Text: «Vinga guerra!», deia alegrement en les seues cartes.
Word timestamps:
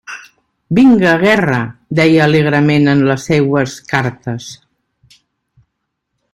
«Vinga 0.77 1.11
guerra!», 1.23 1.59
deia 1.99 2.23
alegrement 2.25 2.89
en 2.95 3.05
les 3.11 3.29
seues 3.31 3.77
cartes. 3.95 4.51